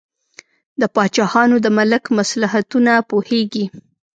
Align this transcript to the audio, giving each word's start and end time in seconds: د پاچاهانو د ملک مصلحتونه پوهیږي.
د 0.79 0.81
پاچاهانو 0.95 1.55
د 1.61 1.67
ملک 1.77 2.03
مصلحتونه 2.17 2.91
پوهیږي. 3.09 3.65